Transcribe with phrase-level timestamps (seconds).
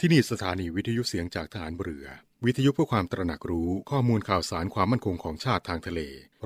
[0.00, 2.06] ที่นี่สถานีวิทยุเสียงจากฐานเรือ
[2.44, 6.00] วิทยุเพื่อความตระหนักรู้ข้อมูลข่าวสารความมั่นคงของชาติทางทะเล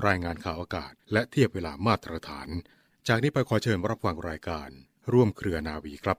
[0.05, 2.47] รายงานข่าวอากาศ และเทียบเวลามาตรฐาน
[3.07, 4.69] จากนี้ไปขอเชิญรับฟังรายการ
[5.11, 6.17] ร่วมเครือนาวีครับ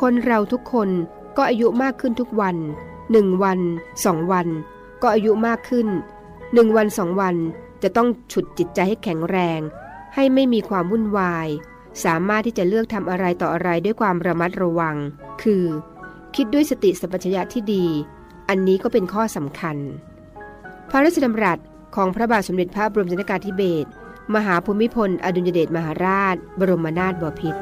[0.00, 0.90] คนเราทุกคน
[1.36, 2.56] ก็อายุมากขึ้นทุกวัน
[3.12, 3.60] หนึ่งวัน
[4.04, 4.46] สองวัน
[5.02, 5.88] ก็อายุมากขึ้น
[6.54, 7.36] หนึ่งวันสองวัน
[7.82, 9.60] จะต้องฉุดจิตใจให้แข็งแรง
[10.14, 11.48] ให้ไม่มีความวุ่นวาย
[12.04, 14.96] สามารถที่จะเลือกทำอะไรต่ออะไรด้วยความระมัดระวัง
[15.42, 15.64] คือ
[16.36, 17.86] คิดด้วยสติสัมปชัญญะที่ดี
[18.48, 19.76] อันนี้ก็เป็นข้อสำคัญ
[20.90, 21.58] พระราชดำรัส
[21.96, 23.88] ของพระบาทสมเด็จพระบรมชนกาธิเบศร
[24.34, 27.60] มหาภูมิพล อดุลยเดชมหาราช บรมนาถบพิตร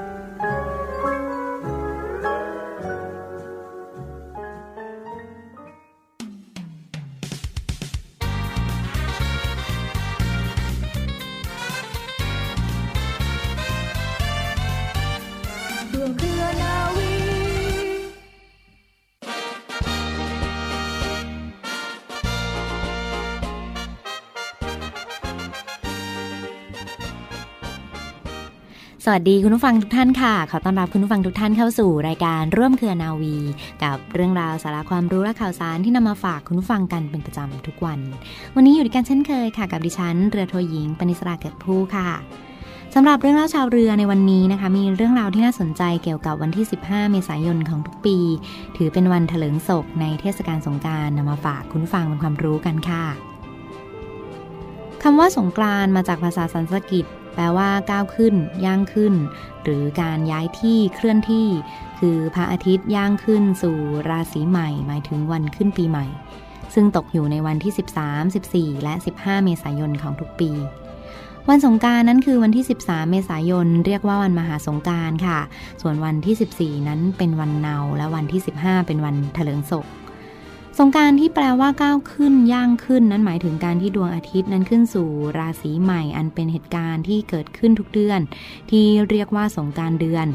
[29.17, 33.37] วัสดีคุณผู้ฟังทุกท่านค่ะ ขอต้อนรับคุณผู้ฟังทุกท่านเข้าสู่รายการร่วมเครือนาวี
[33.83, 37.98] กับเรื่องราวสาระความรู้และข่าวสารที่นำมาฝากคุณผู้ฟังกันเป็นประจำทุกวัน
[38.55, 42.11] วันนี้อยู่ด้วยกันเช่นเคยค่ะ กับดิฉันเรือโทหญิงปณิสราเกิดผู้ค่ะ
[42.95, 48.17] สำหรับเรื่องเล่าชาวเรือในวันนี้นะคะ มีเรื่องราวที่น่าสนใจเกี่ยวกับวันที่ 15 เมษายนของทุกปี
[48.77, 53.05] ถือเป็นวันเถลิงศกในเทศกาลสงการนำมาฝากคุณฟังเป็นความรู้กันค่ะ
[55.03, 59.15] คำว่าสงกรานมาจากภาษาสันสกฤต แปลว่าก้าวขึ้น ย่างขึ้น
[59.65, 61.49] หรือการย้ายที่เคลื่อนที่
[61.99, 63.77] คือพระอาทิตย์ย่างขึ้นสู่
[64.09, 66.07] ราศีใหม่ หมายถึงวันขึ้นปีใหม่
[66.75, 67.73] ซึ่งตกอยู่ในวันที่
[68.65, 70.51] 13 14 และ 15 เมษายนของทุกปี
[71.49, 75.39] วันสงการนั้นคือวันที่ 13 เมษายน เรียกว่าวันมหาสงการค่ะ
[75.83, 79.87] ส่วนวันที่ 14 นั้นเป็นวันเนาและวันที่ 15 เป็นวันเถลิงศก
[80.79, 85.09] สงการที่แปลว่าก้าวขึ้นย่างขึ้นนั้นหมายถึงการที่ดวงอาทิตย์นั้นขึ้นสู่
[85.39, 88.21] ราศีใหม่อันเป็นเหตุการณ์ที่เกิดขึ้นทุกเดือน
[88.71, 90.27] ที่เรียกว่าสงการเดือน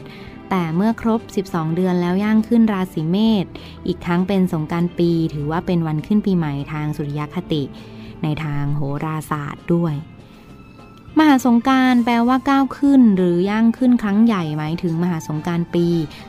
[0.49, 3.45] แต่เมื่อครบ 12 เดือนแล้วย่างขึ้นราศีเมษ
[3.87, 7.63] อีกทั้งเป็นสงการปี ถือว่าเป็นวันขึ้นปีใหม่ทางสุริยคติ
[8.23, 9.93] ในทางโหราศาสตร์ด้วย
[11.17, 15.85] มหาสงการแปลว่าก้าวขึ้น หรือย่างขึ้นครั้งใหญ่หมายถึงมหาสงการปี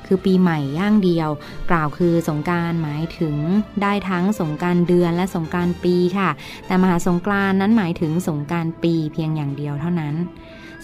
[0.07, 1.29] คือปีใหม่ย่างเดียว
[1.71, 3.37] กล่าวคือสงการหมายถึง
[3.83, 6.31] ได้ทั้งสงการเดือนและสงการปีค่ะ
[6.67, 10.15] แต่มหาสงกานนั้นหมายถึงสงการปีเพียงอย่างเดียวเท่านั้น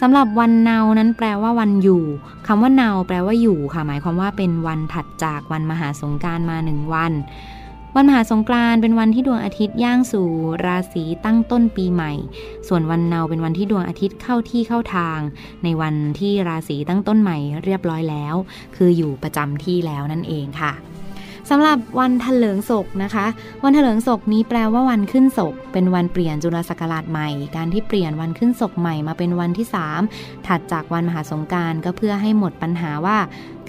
[0.01, 2.05] สำหรับวันเนานั้นแปลว่าวันอยู่
[2.47, 7.13] คำว่าเนาแปลว่าอยู่ค่ะ หมายความว่าเป็นวันถัดจากวันมหาสงการมาหนึ่งวัน
[7.99, 10.29] วันมหาสงกรานต์เป็นวันที่ดวงอาทิตย์ย่างสู่
[10.67, 12.13] ราศีตั้งต้นปีใหม่
[12.69, 15.21] ส่วนวันเนาเป็นวันที่ดวงอาทิตย์เข้าที่เข้าทาง
[15.65, 18.35] ในวันที่ราศีตั้งต้นใหม่เรียบร้อยแล้ว
[18.77, 20.73] คืออยู่ประจำที่แล้วนั่นเองค่ะ
[21.51, 23.27] สำหรับวันเถลิงศกนะคะ
[23.65, 29.67] วันเถลิงศกนี้แปลว่าวันขึ้นศก เป็นวันเปลี่ยนจุลศักราชใหม่ การที่เปลี่ยนวันขึ้นศกใหม่มาเป็นวันที่
[30.07, 33.19] 3 ถัดจากวันมหาสงการก็เพื่อให้หมดปัญหาว่า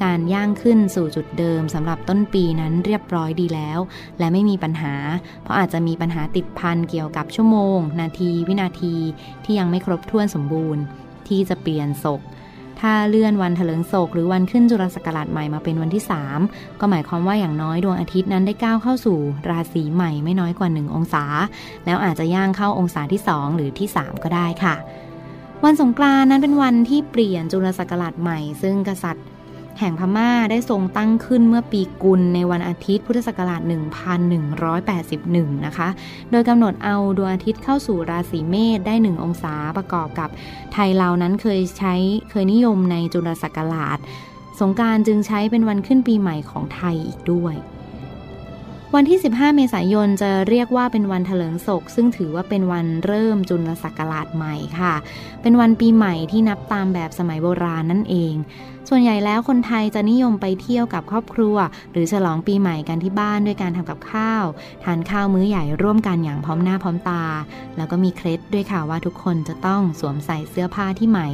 [0.04, 3.80] การย่างขึ้นสู่จุดเดิมสำหรับต้นปีนั้นเรียบร้อยดีแล้ว
[4.20, 4.94] และไม่มีปัญหา
[5.44, 8.96] เพราะอาจจะมีปัญหาติดพันเกี่ยวกับชั่วโมง นาที วินาที
[9.44, 10.82] ที่ยังไม่ครบถ้วนสมบูรณ์
[11.28, 12.22] ที่จะเปลี่ยนศก
[12.80, 16.04] ถ้าเลื่อนวันเถลิงโศกหรือวันขึ้นจุลศักราชใหม่มาเป็นวันที่
[16.42, 19.18] 3 ก็หมายความว่าอย่างน้อยดวงอาทิตย์นั้นได้ก้าวเข้าสู่
[19.50, 21.24] ราศีใหม่ไม่น้อยกว่า 1 องศา
[21.86, 24.76] แล้วอาจจะย่างเข้าองศาที่ 2 หรือที่ 3 ก็ได้ค่ะ
[25.64, 29.26] วันสงกรานนั้นเป็นวันที่เปลี่ยนจุลศักราชใหม่ ซึ่งกษัตริย์
[29.80, 33.62] แห่งพม่าได้ทรงตั้งขึ้นเมื่อปีกุลในวันอาทิตย์พุทธศักราช
[34.84, 35.88] 1181 นะคะ
[36.32, 40.30] โดยกำหนดเอาดวงอาทิตย์เข้าสู่ราศีเมษได้ 1 องศาประกอบกับ
[40.74, 41.96] ไทยเรานั้นเคยใช้
[42.30, 43.98] เคยนิยมในจุลศักราช
[44.60, 47.56] สงการจึงใช้เป็นวันขึ้นปีใหม่ของไทยอีกด้วย
[48.96, 54.94] วันที่ 15 เมษายนจะเรียกว่าเป็นวันเถลิงศก ซึ่งถือว่าเป็นวันเริ่มจุลศักราชใหม่ค่ะ
[55.42, 58.34] เป็นวันปีใหม่ที่นับตามแบบสมัยโบราณนั่นเอง
[58.90, 61.58] ส่วนใหญ่แล้วคนไทยจะนิยมไปเที่ยวกับครอบครัว
[61.92, 64.46] หรือฉลองปีใหม่กันที่บ้านด้วยการทำกับข้าว
[64.84, 67.24] ทานข้าวมื้อใหญ่ร่วมกันอย่างพร้อมหน้าพร้อมตา
[67.78, 71.28] แล้วก็มีเคล็ดด้วยค่ะว่าทุกคนจะต้องสวมใส่เสื้อผ้าที่ใหม่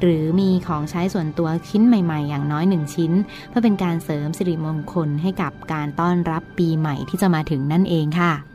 [0.00, 3.12] หรือมีของใช้ส่วนตัวชิ้นใหม่ ๆ อย่างน้อยหนึ่งชิ้น
[3.48, 8.49] เพื่อเป็นการเสริมสิริมงคลให้กับการต้อนรับปีใหม่ที่จะมาถึงนั่นเองค่ะ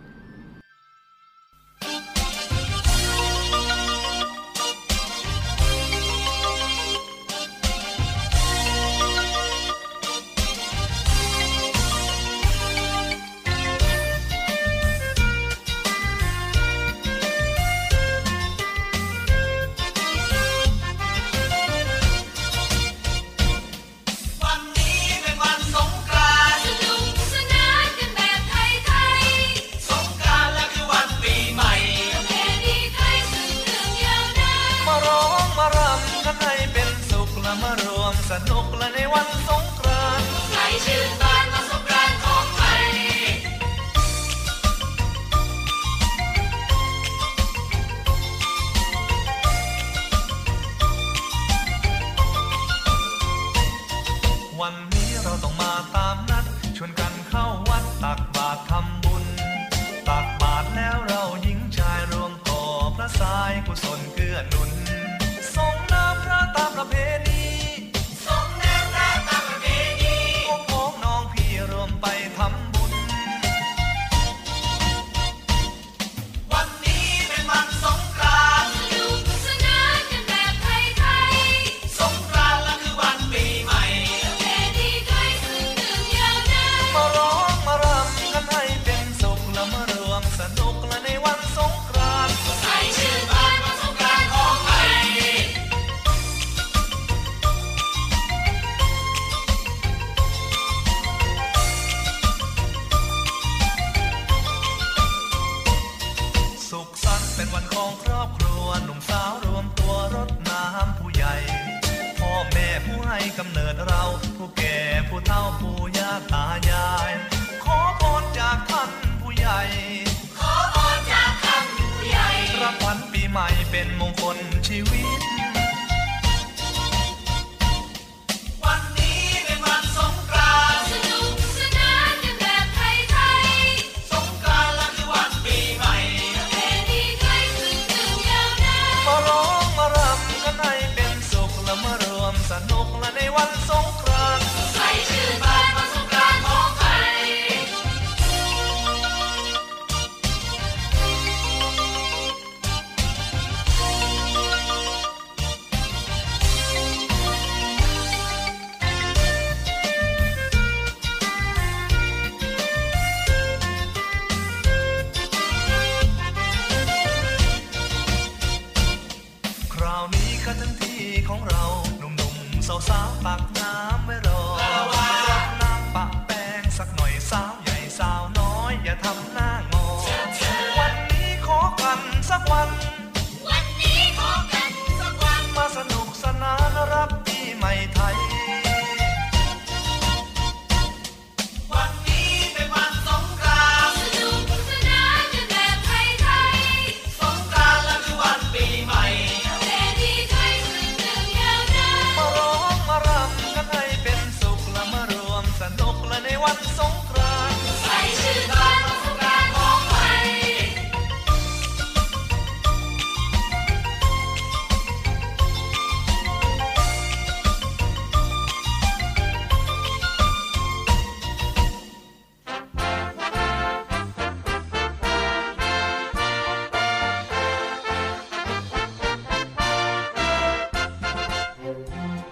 [143.37, 143.64] ก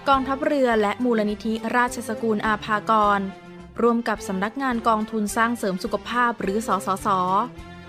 [0.10, 3.22] กองทัพเรือและมูลนิธิราชสกุลอาภากร
[3.82, 7.08] ร่วมกับสำนักงานกองทุนสร้างเสริมสุขภาพหรือสสส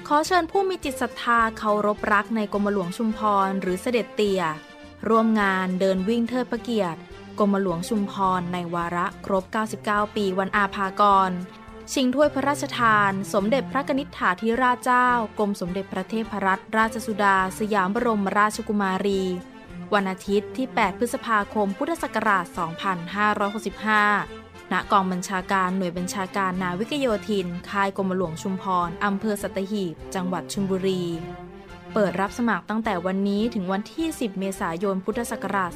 [0.06, 4.42] ขอเชิญผู้มีจิตศรัทธาเคารพรักในกรมหลวงชุมพรหรือเสด็จเตี่ย
[5.08, 7.00] ร่วมงานเดินวิ่งเทิดพระเกียรติ
[7.38, 9.44] กรมหลวงชุมพรในวาระครบ
[9.80, 11.30] 99 ปีวันอาภากร
[11.92, 19.22] ชิงถ้วยพระราชทาน สมเด็จพระนิษฐาธิราชเจ้า กรมสมเด็จพระเทพรัตนราชสุดา สยามบรมราชกุมารี
[19.94, 22.44] วันอาทิตย์ที่ 8 พฤษภาคม พุทธศักราช
[23.98, 31.02] 2565 ณ กองบัญชาการหน่วยบัญชาการนาวิกโยธิน ค่ายกรมหลวงชุมพร อำเภอสัตหีบ จังหวัดชลบุรี
[31.92, 35.70] เปิดรับสมัครตั้งแต่วันนี้ถึงวันที่ 10 เมษายน พุทธศักราช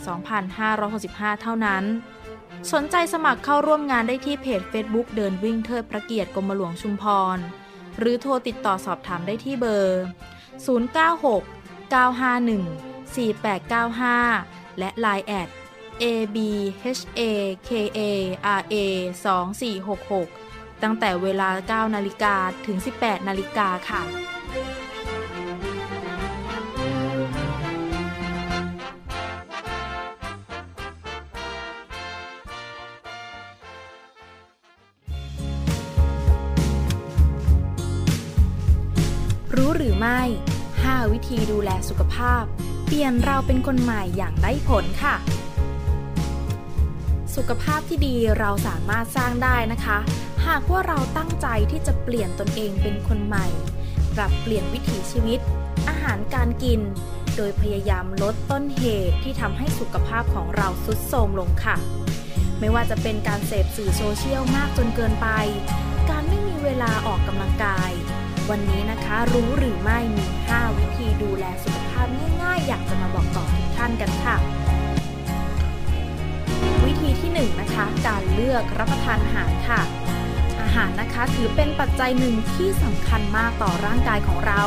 [0.68, 1.84] 2565 เท่านั้น
[2.72, 7.04] สนใจสมัครเข้าร่วมงานได้ที่เพจ Facebook เดินวิ่งเทิดพระเกียรติกรมหลวงชุมพ
[7.36, 7.38] ร
[7.98, 10.02] หรือโทรติดต่อสอบถามได้ที่เบอร์
[10.76, 15.48] 096 951 4895 และ Line แอด
[16.02, 16.90] abhakara
[20.32, 22.34] 2466 ตั้งแต่เวลา 9 นาฬิกา
[22.66, 24.02] ถึง 18 นาฬิกาค่ะ
[39.56, 40.20] รู้หรือไม่
[40.66, 42.44] 5 วิธีดูแลสุขภาพ
[42.90, 45.14] เปลี่ยนเราเป็นคนใหม่อย่างได้ผลค่ะ
[47.34, 49.98] สุขภาพที่ดีเราสามารถสร้างได้นะคะ
[50.46, 53.46] หากว่าเราตั้งใจที่จะเปลี่ยนตนเองเป็นคนใหม่
[54.16, 55.40] ปรับเปลี่ยนวิถีชีวิต
[55.88, 56.80] อาหารการกิน
[57.36, 61.76] โดยพยายามลดต้นเหตุที่ทำให้สุขภาพของเราทรุดโทรมลงค่ะ
[62.60, 65.28] ไม่ว่าจะเป็นการเสพสื่อโซเชียลมากจนเกินไป
[66.10, 67.90] การไม่มีเวลาออกกำลังกาย
[68.50, 72.08] วันนี้นะคะรู้หรือไม่มี 5 วิธีดูแลสุขาพ
[72.42, 74.36] ง่ายๆ อยากจะมาบอกต่อทุกท่านกันค่ะ
[76.86, 79.80] วิธีที่1นงนะคะการเลือกรับประทานอาหารค่ะ
[80.62, 84.62] อาหารนะคะถือเป็นปัจจัยหนึ่งที่สำคัญมากต่อร่างกายของเรา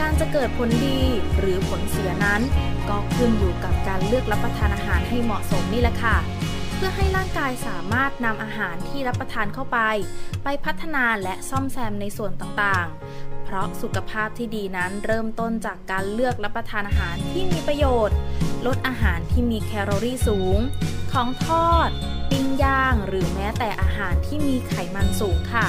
[0.00, 1.00] การจะเกิดผลดี
[1.38, 2.42] หรือผลเสียนั้น
[2.88, 6.16] ก็ขึ้นอยู่กับการเลือกรับประทานอาหารให้เหมาะสมนี่แหละค่ะ
[6.76, 9.78] เพื่อให้ร่างกายสามารถนำอาหารที่รับประทานเข้าไป
[10.44, 18.16] ไปพัฒนาและซ่อมแซมในส่วนต่างๆ ราะสุขภาพที่ดีนั้นเริ่มต้นจากการเลือกรับประทานอาหารที่มีประโยชน์
[18.66, 20.58] ลดอาหารที่มีแคลอรี่สูง
[21.12, 21.90] ของทอด
[22.30, 25.66] ปิ้งย่าง หรือแม้แต่อาหารที่มีไขมันสูงค่ะ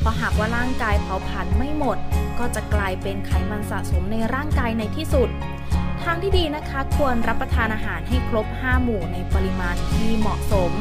[0.00, 1.98] เพราะหากว่าร่างกายเผาผลาญไม่หมด
[2.38, 5.28] ก็จะกลายเป็นไขมันสะสมในร่างกายในที่สุด
[6.04, 10.72] ทางที่ดีนะคะควรรับประทานอาหารให้ครบ 5 หมู่ในปริมาณที่เหมาะสม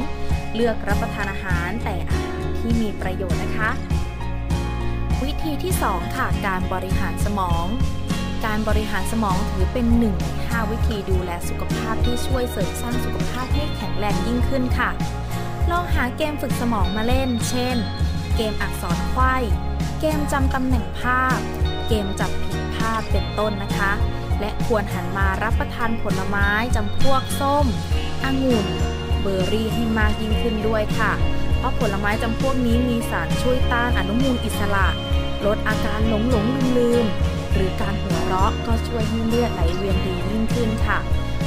[0.55, 3.69] เลือกรับประทานอาหารแต่อาหารที่มีประโยชน์นะคะ
[5.23, 7.65] วิธีที่ 2 ค่ะ การบริหารสมอง
[8.45, 14.89] การบริหารสมองถือเป็นหนึ่งใน5วิธีดูแลสุขภาพที่ช่วยเสริมสร้างสุขภาพให้แข็งแรงยิ่งขึ้นค่ะ
[15.71, 17.77] ลองหาเกมฝึกสมองมาเล่น เช่น
[18.35, 19.35] เกมอักษรไขว้
[19.99, 21.37] เกมจำตำแหน่งภาพ
[21.87, 23.91] เกมจับผิดภาพเป็นต้นนะคะ
[24.39, 27.65] และควรหันมารับประทานผลไม้จำพวกส้ม
[28.23, 28.67] องุ่น
[29.21, 31.11] เบอร์รี่ให้มากยิ่งขึ้นด้วยค่ะ
[31.57, 34.87] เพราะผลไม้จำพวกนี้มีสารช่วยต้านอนุมูลอิสระ
[35.45, 37.05] ลดอาการหลงหลงลืมลืม
[37.53, 40.99] หรือการหัวเราะก็ช่วยให้เลือดไหลเวียนดียิ่งขึ้นค่ะ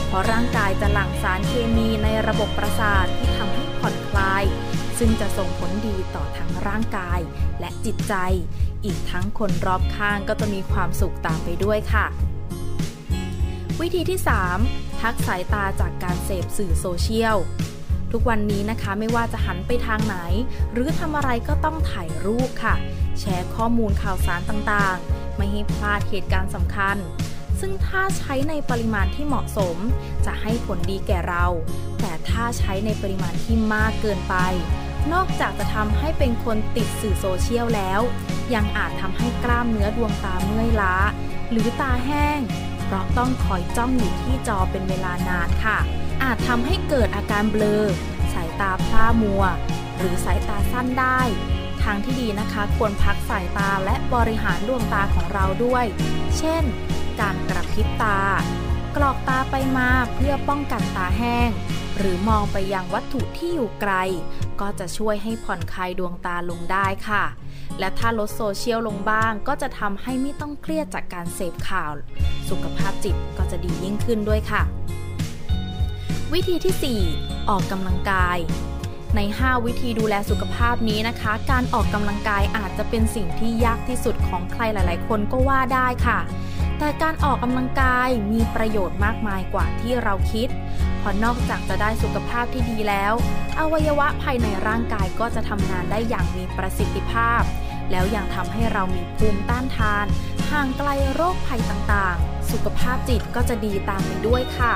[0.07, 4.45] เพราะร่างกายจะหลั่งสารเคมีในระบบประสาทที่ทำให้ผ่อนคลาย
[4.99, 7.21] ซึ่งจะส่งผลดีต่อทั้งร่างกาย
[7.61, 8.15] และจิตใจ
[8.85, 12.07] อีกทั้งคนรอบข้างก็จะมีความสุขตามไปด้วยค่ะ
[13.81, 14.21] วิธีที่
[14.61, 17.37] 3พักสายตาจากการเสพสื่อโซเชียล
[18.17, 20.17] ทุกวันนี้นะคะไม่ว่าจะหันไปทางไหน
[20.73, 22.75] หรือทำอะไรก็ต้องถ่ายรูปค่ะ
[23.21, 26.97] แชร์ข้อมูลข่าวสารต่างๆ ไม่ให้พลาดเหตุการณ์สำคัญ
[27.61, 29.77] ซึ่งถ้าใช้ในปริมาณที่เหมาะสม
[30.27, 31.47] จะให้ผลดีแก่เรา
[32.01, 34.35] แต่ถ้าใช้ในปริมาณที่มากเกินไป
[35.13, 38.01] นอกจากจะทำให้เป็นคนติดสื่อโซเชียลแล้ว
[38.55, 40.97] ยังอาจทำให้กล้ามเนื้อดวงตาเมื่อยล้า
[41.51, 42.41] หรือตาแห้ง
[42.85, 45.79] เพราะต้องคอยจ้องอยู่ที่จอเป็นเวลานานค่ะ
[46.23, 47.83] อาจทำให้เกิดอาการเบลอ
[48.35, 49.43] สายตาพร่ามัว
[49.99, 51.21] หรือสายตาสั้นได้
[51.83, 55.85] ทางที่ดีนะคะควรพักสายตาและบริหารดวงตาของเราด้วย
[56.39, 56.65] เช่น
[57.21, 58.19] การกระพริบตา
[58.97, 61.51] กรอกตาไปมาเพื่อป้องกันตาแห้ง
[61.99, 63.95] หรือมองไปยังวัตถุที่อยู่ไกล
[64.61, 67.25] ก็จะช่วยให้ผ่อนคลายดวงตาลงได้ค่ะ
[67.79, 71.93] และถ้าลดโซเชียลลงบ้าง ก็จะทำให้ไม่ต้องเครียดจากการเสพข่าว
[72.49, 74.63] สุขภาพจิตก็จะดียิ่งขึ้นด้วยค่ะ
[76.33, 78.39] วิธีที่ 4 ออกกำลังกาย
[79.17, 86.19] ใน 5 วิธีดูแลสุขภาพนี้นะคะ การออกกำลังกายอาจจะเป็นสิ่งที่ยากที่สุดของใครหลาย ๆ คนก็ว่าได้ค่ะ
[86.79, 90.49] แต่การออกกำลังกายมีประโยชน์มากมายกว่าที่เราคิด
[90.99, 93.15] เพราะนอกจากจะได้สุขภาพที่ดีแล้ว
[93.59, 97.43] อวัยวะภายในร่างกายก็จะทำงานได้อย่างมีประสิทธิภาพ
[97.91, 100.07] แล้วยังทำให้เรามีภูมิต้านทาน
[100.51, 104.73] ห่างไกลโรคภัยต่างๆ สุขภาพจิตก็จะดีตามไปด้วยค่ะ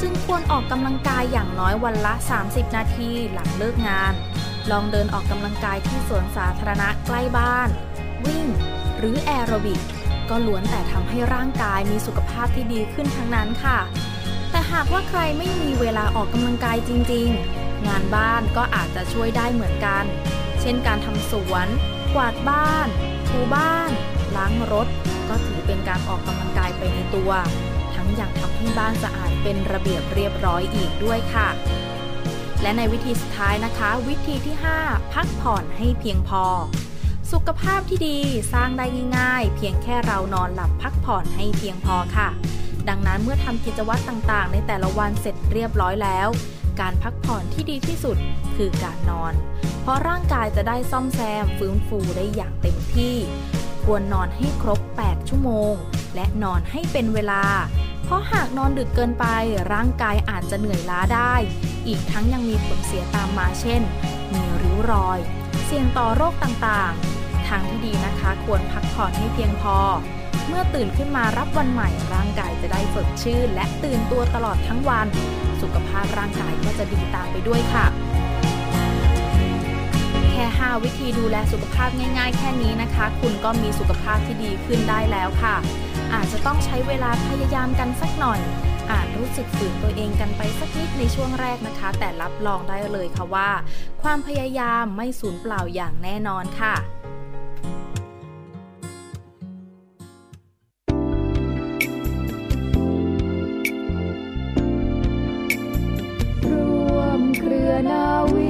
[0.00, 2.14] จึงควรออกกำลังกายอย่างน้อยวันละ
[2.44, 4.12] 30 นาทีหลังเลิกงาน
[4.70, 7.68] ลองเดินออกกำลังกายที่สวนสาธารณะใกล้บ้าน
[8.26, 8.46] วิ่ง
[8.98, 9.80] หรือแอโรบิก
[10.30, 13.78] ก็ล้วนแต่ทำให้ร่างกายมีสุขภาพที่ดีขึ้นทั้งนั้นค่ะ
[14.50, 17.28] แต่หากว่าใครไม่มีเวลาออกกำลังกายจริง
[17.58, 20.04] ๆ งานบ้านก็อาจจะช่วยได้เหมือนกัน
[20.60, 21.66] เช่นการทำสวน
[22.14, 22.88] กวาดบ้าน
[23.28, 23.90] ถูบ้าน
[24.36, 24.88] ล้างรถ
[25.28, 27.30] ก็ถือเป็นการออกกำลังกายไปในตัว
[28.20, 31.48] ยังทำให้บ้านสะอาดเป็นระเบียบเรียบร้อยอีกด้วยค่ะ
[32.62, 36.44] และในวิธีสุดท้ายนะคะ วิธีที่ 5 พักผ่อนให้เพียงพอ
[37.32, 38.18] สุขภาพที่ดี
[38.52, 38.86] สร้างได้
[39.18, 42.28] ง่ายๆ เพียงแค่เรานอนหลับพักผ่อนให้เพียงพอค่ะ
[42.88, 46.28] ดังนั้นเมื่อทำกิจวัตรต่างๆ ในแต่ละวันเสร็จเรียบร้อยแล้ว
[46.80, 48.16] การพักผ่อนที่ดีที่สุด
[48.56, 49.34] คือการนอน
[49.82, 53.14] เพราะร่างกายจะได้ซ่อมแซมฟื้นฟูได้อย่างเต็มที่
[53.84, 55.74] ควรนอนให้ครบ 8 ชั่วโมง
[56.14, 57.42] และนอนให้เป็นเวลา
[58.10, 59.26] ราะหากนอนดึกเกินไป
[59.72, 61.34] ร่างกายอาจจะเหนื่อยล้าได้
[61.86, 63.82] อีกทั้งยังมีผลเสียตามมาเช่น
[64.32, 65.18] มีริ้วรอย
[65.64, 69.78] เสี่ยงต่อโรคต่างๆ ทางที่ดีนะคะควรพักผ่อนให้เพียงพอ
[70.48, 75.06] เมื่อตื่นขึ้นมารับวันใหม่ ร่างกายจะได้สดชื่น และตื่นตัวตลอดทั้งวัน
[75.62, 77.86] สุขภาพร่างกายก็จะดีตามไปด้วยค่ะ
[80.30, 85.56] แค่ 5 วิธีดูแลสุขภาพง่ายๆ แค่นี้นะคะ คุณก็มีสุขภาพที่ดีขึ้นได้แล้วค่ะ
[86.14, 88.40] อาจจะต้องใช้เวลาพยายามกันสักหน่อย
[88.90, 93.50] อาจรู้สึกฝืนตัวเองกันไปสักนิดในช่วงแรกนะคะ แต่รับรองได้เลยค่ะว่า
[94.02, 96.74] ความพยายามไม่สูญเปล่าอย่างแน่นอนค่ะ
[106.50, 106.52] ร
[106.96, 108.49] วมเครือนาวี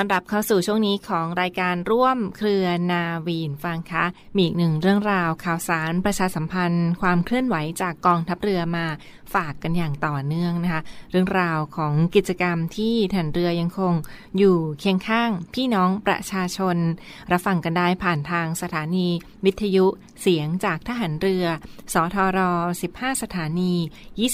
[0.00, 8.86] ต้อนรับเข้าสู่ช่วงนี้ของรายการร่วมเครือนาวีนฟังคะ มีอีกหนึ่งเรื่องราวข่าวสารประชาสัมพันธ์ ความเคลื่อนไหวจากกองทัพเรือมา
[9.34, 13.94] ฝากกันอย่างต่อเนื่องนะคะ เรื่องราวของกิจกรรมที่ฐานเรือยังคง
[14.38, 16.76] อยู่เคียงข้างพี่น้องประชาชน
[17.32, 19.08] รับฟังกันได้ผ่านทางสถานี
[19.44, 19.86] วิทยุ
[20.20, 21.44] เสียงจากทหารเรือ
[21.92, 22.38] สทร
[22.80, 23.72] 15 สถานี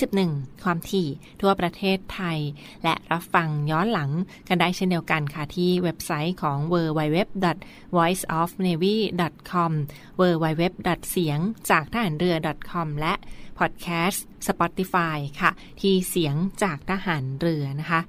[0.03, 1.09] 21 ความถี่
[1.41, 2.39] ทั่วประเทศไทย
[2.85, 4.11] และรับฟังย้อนหลัง
[4.49, 9.73] กันได้เช่นเดียวกันค่ะที่เว็บไซต์ของ www.voiceofnavy.com
[10.21, 10.63] www.
[11.11, 11.39] เสียง
[11.71, 12.37] จากทหารเรือ
[12.71, 13.15] .com และ
[13.59, 18.01] พอดแคสต์ Spotify ค่ะ ที่เสียงจากทหารเรือนะคะ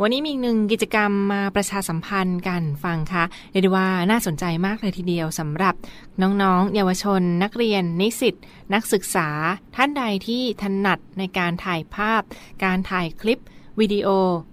[0.00, 5.74] วันนี้มีหนึ่งกิจกรรมมาประชาสัมพันธ์กันฟังค่ะเรียกได้ว่าน่าสนใจมากเลยทีเดียวสำหรับ
[6.22, 8.34] น้องๆ เยาวชน นักเรียน นิสิต
[8.74, 9.28] นักศึกษา
[9.76, 12.22] ท่านใดที่ถนัดในการถ่ายภาพ
[12.64, 13.42] การถ่ายคลิป
[13.80, 14.08] วิดีโอ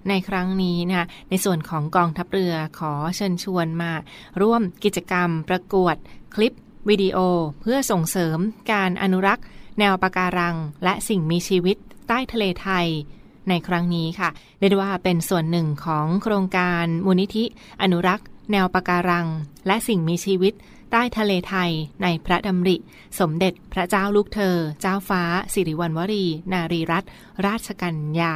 [0.09, 3.91] ในครั้งนี้นะคะในส่วนของกองทัพเรือขอเชิญชวนมา
[4.41, 5.95] ร่วมกิจกรรมประกวด
[6.35, 6.53] คลิป
[6.89, 7.17] วิดีโอ
[7.61, 8.37] เพื่อส่งเสริม
[8.71, 9.45] การอนุรักษ์
[9.79, 12.87] แนวปะการัง และสิ่งมีชีวิตใต้ทะเลไทย
[13.49, 17.43] ในครั้งนี้ค่ะเรียกว่าเป็นส่วนหนึ่งของโครงการมูลนิธิ
[17.81, 19.27] อนุรักษ์ แนวปะการัง
[19.67, 20.53] และสิ่งมีชีวิต
[20.91, 21.71] ใต้ทะเลไทย
[22.03, 22.75] ในพระดำริ
[23.19, 27.07] สมเด็จพระเจ้าลูกเธอ เจ้าฟ้า สิริวัณวรี นารีรัตน
[27.45, 28.35] ราชกัญญา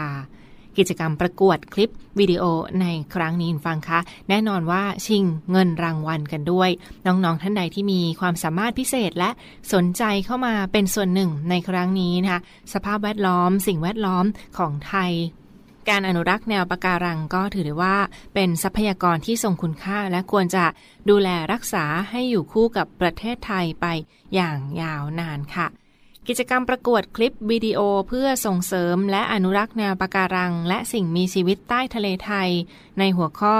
[0.77, 2.43] กิจกรรมประกวดคลิปวิดีโอ
[2.81, 2.85] ใน
[3.15, 6.69] ครั้งนี้ฟังคะ แน่นอนว่าชิงเงินรางวัลกันด้วย
[7.05, 9.29] น้องๆท่านใดที่มีความสามารถพิเศษและ
[9.73, 12.41] สนใจเข้ามาเป็นส่วนหนึ่งในครั้งนี้นะคะ
[12.73, 14.25] สภาพแวดล้อม สิ่งแวดล้อม
[14.57, 15.11] ของไทย
[15.89, 17.97] การอนุรักษ์แนวปะการังก็ถือได้ว่า
[18.33, 20.65] เป็นทรัพยากรที่ทรงคุณค่าและควรจะ
[21.09, 23.85] ดูแลรักษาให้อยู่คู่กับประเทศไทยไป
[24.35, 25.67] อย่างยาวนานค่ะ
[26.27, 32.49] กิจกรรมประกวดคลิปวิดีโอเพื่อส่งเสริมและอนุรักษ์แนวปะการัง และสิ่งมีชีวิตใต้ทะเลไทย
[32.99, 33.57] ในหัวข้อ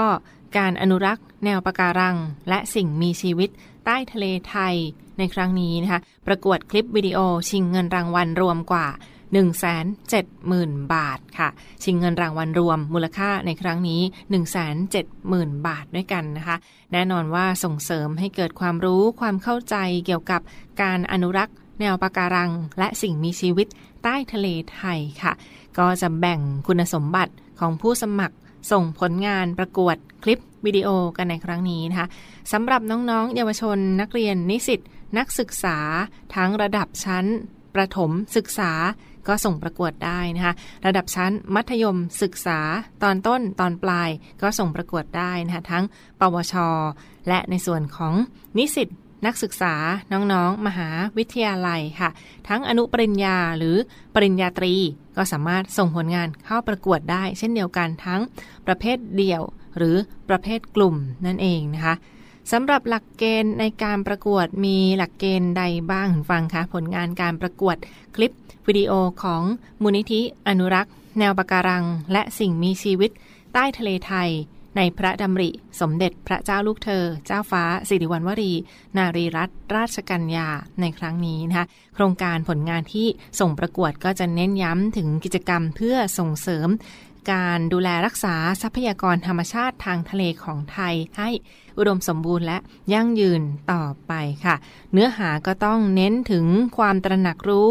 [0.58, 2.16] การอนุรักษ์ แนวปะการัง
[2.48, 3.50] และสิ่งมีชีวิต
[3.86, 4.74] ใต้ทะเลไทย
[5.18, 8.86] ในครั้งนี้นะคะ ประกวดคลิปวิดีโอชิงเงินรางวัลรวมกว่า
[10.10, 11.48] 170,000 บาทค่ะ
[11.82, 14.00] ชิงเงินรางวัลรวมมูลค่าในครั้งนี้
[14.84, 16.56] 170,000 บาทด้วยกันนะคะ
[16.92, 19.76] แน่นอนว่าส่งเสริมให้เกิดความรู้ความเข้าใจ
[20.06, 20.40] เกี่ยวกับ
[20.82, 23.66] การอนุรักษ์ แนวปะการัง และสิ่งมีชีวิต
[24.02, 25.32] ใต้ทะเลไทยค่ะ
[25.78, 28.36] ก็จะแบ่งคุณสมบัติของผู้สมัคร
[28.70, 32.08] ส่งผลงานประกวดคลิปวิดีโอกันในครั้งนี้นะคะ
[32.52, 34.80] สำหรับน้องๆ เยาวชนนักเรียนนิสิต
[35.18, 35.78] นักศึกษา
[36.34, 37.24] ทั้งระดับชั้น
[37.74, 38.72] ประถมศึกษา
[39.28, 40.54] ก็ส่งประกวดได้นะคะ
[40.86, 42.60] ระดับชั้นมัธยมศึกษา
[43.02, 44.10] ตอนต้นตอนปลาย
[44.42, 45.84] ก็ส่งประกวดได้นะคะทั้ง
[46.20, 46.54] ปวช
[47.28, 48.14] และในส่วนของ
[48.58, 48.88] นิสิต
[49.24, 49.74] นักศึกษา
[50.12, 52.10] น้องๆ มหาวิทยาลัยค่ะ
[52.48, 53.76] ทั้งอนุปริญญาหรือ
[54.14, 54.74] ปริญญาตรี
[55.16, 58.20] ก็สามารถส่งผลงานเข้าประกวดได้ เช่นเดียวกันทั้ง
[58.66, 59.42] ประเภทเดี่ยว
[59.76, 59.96] หรือ
[60.28, 60.94] ประเภทกลุ่ม
[61.26, 61.94] นั่นเองนะคะ
[62.52, 67.76] สำหรับหลักเกณฑ์ในการประกวดมีหลักเกณฑ์ใดบ้างฟังคะผลงานการประกวด
[68.14, 68.32] คลิป
[68.66, 69.42] วิดีโอของ
[69.82, 73.10] มูลนิธิอนุรักษ์ แนวปะการัง และสิ่งมีชีวิต
[73.52, 74.30] ใต้ทะเลไทย
[74.76, 78.52] ในพระดำริ สมเด็จพระเจ้าลูกเธอ เจ้าฟ้า สิริวัณวรี
[78.96, 80.48] นารีรัตนราชกัญญา
[80.80, 83.06] ในครั้งนี้นะคะโครงการผลงานที่
[83.40, 86.68] ส่งประกวดก็จะเน้นย้ำถึงกิจกรรมเพื่อส่งเสริม
[87.32, 91.28] การดูแลรักษาทรัพยากรธรรมชาติทางทะเลของไทย ให้
[91.78, 92.58] อุดมสมบูรณ์และ
[92.92, 94.12] ยั่งยืนต่อไป
[94.44, 94.56] ค่ะ
[94.92, 96.46] เนื้อหาก็ต้องเน้นถึง
[96.78, 97.70] ความตระหนักรู้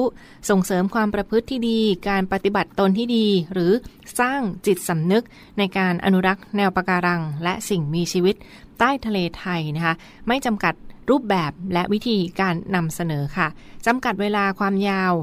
[0.50, 3.72] ส่งเสริมความประพฤติที่ดี การปฏิบัติตนที่ดี หรือ
[4.20, 5.24] สร้างจิตสำนึก
[5.58, 8.36] ในการอนุรักษ์แนวปะการัง และสิ่งมีชีวิต
[8.80, 9.96] ใต้ทะเลไทยนะคะ
[10.28, 10.74] ไม่จำกัด
[11.10, 13.48] รูปแบบและวิธีการนำเสนอค่ะ
[13.86, 15.13] จำกัดเวลาความยาว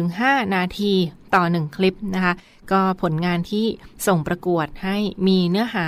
[0.00, 0.92] 1-5 นาที
[1.34, 2.34] ต่อ 1 คลิปนะคะ
[2.72, 3.66] ก็ผลงานที่
[4.06, 5.86] ส่งประกวดให้มีเนื้อหา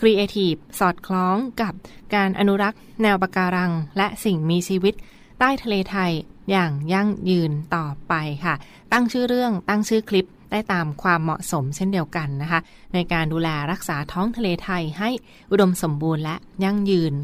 [0.00, 1.72] ครีเอทีฟสอดคล้องกับ
[2.14, 4.94] การอนุรักษ์แนวปะการัง และสิ่งมีชีวิต
[5.38, 6.12] ใต้ทะเลไทย
[6.50, 8.54] อย่างยั่งยืนต่อไปค่ะ
[8.92, 12.60] ตั้งชื่อเรื่องตั้งชื่อคลิปได้ตามความเหมาะสมเช่นเดียวกันนะคะ
[12.94, 15.10] ในการดูแลรักษาท้องทะเลไทยให้
[15.50, 17.14] อุดมสมบูรณ์และยั่งยืน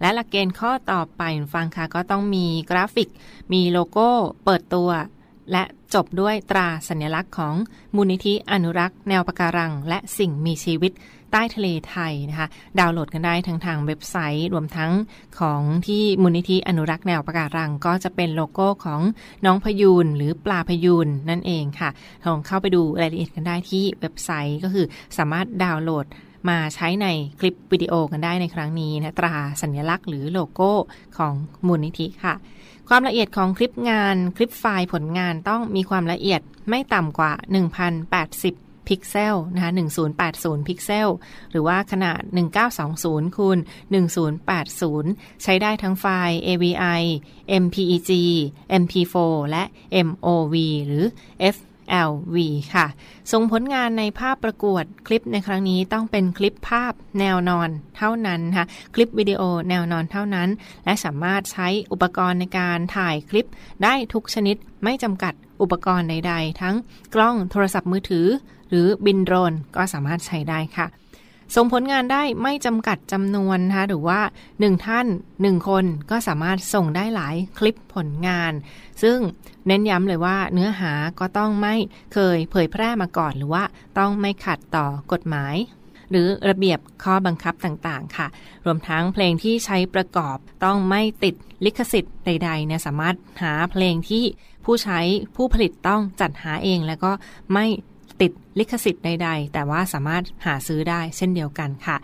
[0.00, 1.22] และหลักเกณฑ์ข้อต่อไป
[1.54, 3.08] ฟังค่ะก็ต้องมีกราฟิก
[3.52, 4.08] มีโลโก้
[4.44, 4.90] เปิดตัว
[5.52, 5.62] และ
[5.94, 7.54] จบด้วยตราสัญลักษณ์ของ
[7.96, 10.92] มูลนิธิอนุรักษ์ แนวปะการัง และสิ่งมีชีวิต
[11.32, 14.92] ใต้ทะเลไทยนะคะ ดาวน์โหลดกันได้ทั้งทางเว็บไซต์ รวมทั้ง
[15.38, 19.00] ของที่มูลนิธิอนุรักษ์แนวปะการัง ก็จะเป็นโลโก้ของ
[19.44, 21.90] น้องพยูนหรือปลาพยูนนั่นเองค่ะ
[22.26, 24.86] ลองเข้าไปดูรายละเอียดกันได้ที่เว็บไซต์ก็คือ
[25.18, 26.06] สามารถดาวน์โหลด
[26.48, 27.06] มาใช้ใน
[27.40, 30.70] คลิปวิดีโอกันได้ในครั้งนี้นะตราสัญลักษณ์หรือโลโก้
[31.18, 31.34] ของ
[31.66, 32.34] มูลนิธิค่ะ
[32.92, 37.32] ความละเอียดของคลิปงานคลิปไฟล์ผลงานต้องมีความละเอียดไม่ต่ำกว่า
[38.10, 39.72] 1080 พิกเซลนะคะ
[40.20, 41.08] 1080 พิกเซล
[41.50, 42.20] หรือว่าขนาด
[42.78, 43.58] 1920คูณ
[44.70, 47.02] 1080 ใช้ได้ทั้งไฟล์ AVI
[47.62, 48.10] MPEG
[48.82, 49.16] MP4
[49.50, 49.64] และ
[50.06, 50.54] MOV
[50.86, 51.04] หรือ
[51.54, 51.56] F
[52.10, 52.36] LV
[52.74, 52.86] ค่ะ
[53.32, 60.48] ส่งผลงานในภาพประกวดคลิปในครั้งนี้ต้องเป็นคลิปภาพแนวนอนเท่านั้นค่ะ คลิปวิดีโอแนวนอนเท่านั้น
[60.84, 63.48] และสามารถใช้อุปกรณ์ในการถ่ายคลิป
[63.84, 66.76] ได้ทุกชนิดไม่จำกัดอุปกรณ์ใด ๆ ทั้ง
[67.14, 68.26] กล้องโทรศัพท์มือถือ
[68.68, 70.86] หรือบินโดรนก็สามารถใช้ได้ค่ะ
[71.54, 74.20] ส่งผลงานได้ไม่จำกัดจำนวนนะคะหรือว่า
[74.54, 78.52] 1 ท่าน 1 คนก็สามารถส่งได้หลายคลิปผลงาน
[79.02, 79.18] ซึ่ง
[79.66, 81.74] เน้นย้ำเลยว่าเนื้อหาก็ต้องไม่
[82.14, 83.64] เคยเผยแพร่มาก่อนหรือว่า
[83.98, 85.54] ต้องไม่ขัดต่อกฎหมาย
[86.10, 88.26] หรือระเบียบข้อบังคับต่างๆ ค่ะ
[88.64, 91.34] รวมทั้งเพลงที่ใช้ประกอบต้องไม่ติด
[91.64, 94.24] ลิขสิทธิ์ใดๆเนี่ยสามารถหาเพลงที่
[94.64, 95.00] ผู้ใช้
[95.36, 97.12] ผู้ผลิตต้องจัดหาเองแล้วก็
[97.52, 97.66] ไม่
[98.20, 101.96] ติดลิขสิทธิ์ใด ๆ แต่ว่าสามารถหาซื้อได้เช่นเดียวกันค่ะ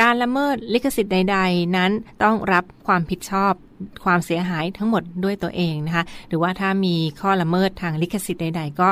[0.00, 1.90] การละเมิดลิขสิทธิ์ใด ๆ นั้น
[2.22, 3.52] ต้องรับความผิดชอบ
[4.04, 8.88] ความเสียหายทั้งหมดด้วยตัวเองนะคะ หรือว่าถ้ามีข้อละเมิดทางลิขสิทธิ์ใด ๆ ก็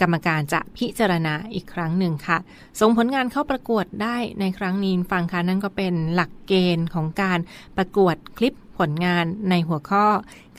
[0.00, 2.38] กรรมการจะพิจารณาอีกครั้งหนึ่งค่ะ
[2.80, 7.38] ส่งผลงานเข้าประกวดได้ในครั้งนี้ฟังค่ะนั่นก็เป็นหลักเกณฑ์ของการ
[7.76, 10.06] ประกวดคลิปผลงานในหัวข้อ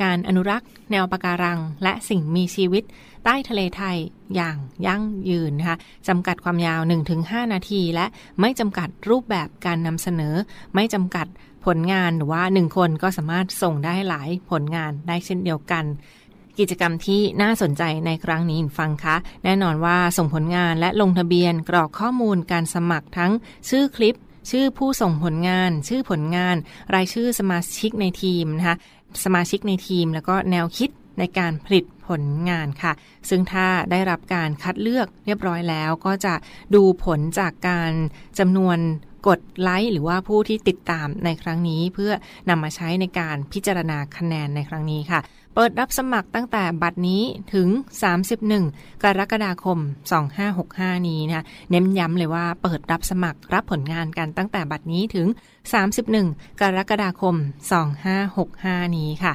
[0.01, 2.83] การอนุรักษ์ แนวปะการัง และสิ่งมีชีวิต
[3.25, 3.97] ใต้ทะเลไทย
[4.35, 4.57] อย่าง
[4.87, 6.81] ยั่งยืนนะคะจำกัดความยาว
[7.17, 8.05] 1-5 นาที และ
[8.41, 10.35] ไม่จำกัดรูปแบบการนำเสนอ
[10.75, 11.27] ไม่จำกัด
[11.65, 15.85] ผลงานหรือว่า 1 คนก็สามารถส่งได้หลายผลงานได้เช่นเดียวกัน
[16.59, 23.31] กิจกรรมที่น่าสนใจในครั้งนี้ฟังคะ แน่นอนว่าส่งผลงานและลงทะเบียนกรอกข้อมูลการสมัครทั้ง
[23.69, 24.15] ชื่อคลิป
[24.51, 26.55] ชื่อผู้ส่งผลงาน ชื่อผลงาน
[26.95, 28.77] รายชื่อสมาชิกในทีมนะคะ
[29.23, 32.93] สมาชิกในทีมแล้วก็แนวคิด ในการผลิตผลงานค่ะ
[33.29, 36.33] ซึ่งถ้าได้รับการคัดเลือกเรียบร้อยแล้ว ก็จะ
[36.75, 37.91] ดูผลจากการ
[38.39, 38.77] จำนวน
[39.27, 42.11] กดไลค์หรือว่าผู้ที่ติดตามในครั้งนี้ เพื่อ
[42.49, 45.19] นำมาใช้ในการพิจารณาคะแนนในครั้งนี้ค่ะ
[45.55, 47.23] เปิดรับสมัครตั้งแต่บัดนี้
[47.53, 47.67] ถึง
[48.35, 49.79] 31 กรกฎาคม
[50.43, 55.27] 2565 นี้นะคะเน้นย้ำเลยว่าเปิดรับสมัครรับผลงานกันตั้งแต่บัดนี้ถึง
[55.93, 57.35] 31 กรกฎาคม
[58.15, 59.33] 2565 นี้ค่ะ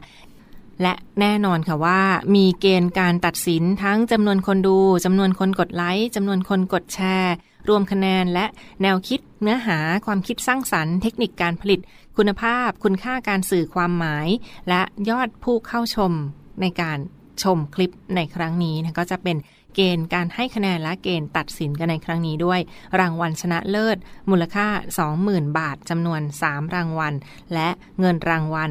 [0.82, 2.00] และแน่นอนค่ะว่า
[2.34, 7.34] มีเกณฑ์การตัดสินทั้งจำนวนคนดูจำนวนคนกดไลค์จำนวนคนกดแชร์
[7.68, 8.46] รวมคะแนนและ
[8.82, 11.80] แนวคิดเนื้อหาความคิดสร้างสรรค์เทคนิคการผลิต
[12.16, 14.28] คุณภาพ คุณค่าการสื่อความหมาย
[14.68, 16.12] และยอดผู้เข้าชม
[16.60, 16.98] ในการ
[17.42, 19.36] ชมคลิปในครั้งนี้นะก็จะเป็น
[19.74, 22.60] เกณฑ์การให้คะแนนและเกณฑ์ตัดสินกันในครั้งนี้ด้วย
[23.00, 23.96] รางวัลชนะเลิศ
[24.30, 24.66] มูลค่า
[25.12, 27.14] 20,000 บาทจำนวน 3 รางวัล
[27.54, 27.68] และ
[28.00, 28.70] เงินรางวัล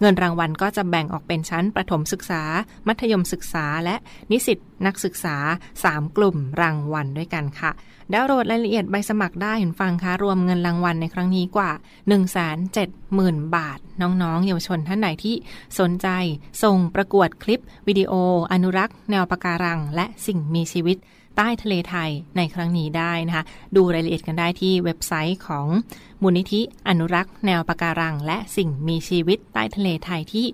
[0.00, 2.42] เงินรางวัลก็จะแบ่งออกเป็นชั้นประถมศึกษา
[2.86, 3.96] มัธยมศึกษา และ
[4.30, 5.36] นิสิตนักศึกษา
[5.76, 7.72] 3 กลุ่มรางวัลด้วยกันค่ะ
[8.12, 11.70] ดาวน์โหลดรายละเอียดใบสมัครได้เห็นฟังคะรวมเงินรางวัลในครั้งนี้กว่า
[12.48, 15.34] 170,000 บาท น้องๆ เยาวชนท่านไหนที่
[15.78, 16.08] สนใจ
[16.62, 18.12] ส่งประกวดคลิป วิดีโอ
[18.52, 20.96] อนุรักษ์ แนวปะการัง และสิ่งมีชีวิต
[21.38, 23.44] ใต้ทะเลไทยในครั้งนี้ได้นะคะ
[23.76, 25.66] ดูรายละเอียดกันได้ที่เว็บไซต์ของ
[26.22, 30.46] มูลนิธิอนุรักษ์ แนวปะการัง และสิ่งมีชีวิตใต้ทะเลไทยที่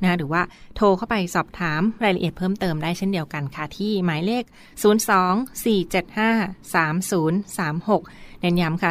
[0.00, 0.42] นะคะหรือว่า
[0.76, 4.44] โทรเข้าไปสอบถามรายละเอียดเพิ่มเติมได้เช่นเดียวกันค่ะ ที่หมายเลข
[7.92, 8.90] 02-475-3036 เน้นย้ำค่ะ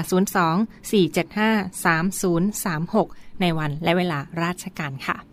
[1.81, 5.30] 02-475-3036 ในวันและเวลาราชการค่ะ